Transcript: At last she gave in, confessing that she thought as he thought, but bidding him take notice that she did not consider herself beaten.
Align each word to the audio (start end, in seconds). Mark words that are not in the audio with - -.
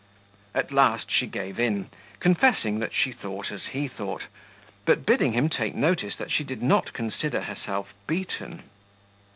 At 0.55 0.71
last 0.71 1.11
she 1.11 1.27
gave 1.27 1.59
in, 1.59 1.89
confessing 2.19 2.79
that 2.79 2.91
she 2.91 3.11
thought 3.11 3.51
as 3.51 3.65
he 3.65 3.87
thought, 3.87 4.23
but 4.83 5.05
bidding 5.05 5.33
him 5.33 5.47
take 5.47 5.75
notice 5.75 6.15
that 6.15 6.31
she 6.31 6.43
did 6.43 6.63
not 6.63 6.91
consider 6.91 7.41
herself 7.41 7.93
beaten. 8.07 8.63